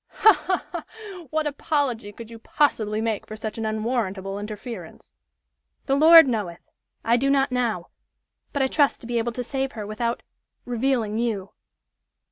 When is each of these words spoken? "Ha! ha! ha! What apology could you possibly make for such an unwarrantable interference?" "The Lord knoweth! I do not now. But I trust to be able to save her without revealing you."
"Ha! 0.07 0.33
ha! 0.33 0.65
ha! 0.71 1.27
What 1.29 1.45
apology 1.45 2.11
could 2.11 2.31
you 2.31 2.39
possibly 2.39 3.01
make 3.01 3.27
for 3.27 3.35
such 3.35 3.59
an 3.59 3.67
unwarrantable 3.67 4.39
interference?" 4.39 5.13
"The 5.85 5.93
Lord 5.95 6.27
knoweth! 6.27 6.67
I 7.05 7.17
do 7.17 7.29
not 7.29 7.51
now. 7.51 7.89
But 8.51 8.63
I 8.63 8.67
trust 8.67 9.01
to 9.01 9.07
be 9.07 9.19
able 9.19 9.33
to 9.33 9.43
save 9.43 9.73
her 9.73 9.85
without 9.85 10.23
revealing 10.65 11.19
you." 11.19 11.51